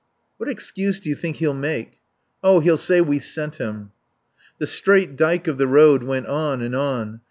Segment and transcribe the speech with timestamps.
[0.37, 2.01] "What excuse do you think he'll make?"
[2.43, 3.91] "Oh, he'll say we sent him."
[4.57, 7.19] The straight dyke of the road went on and on.